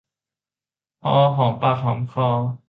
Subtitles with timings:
[1.01, 2.27] พอหอมปากหอมคอ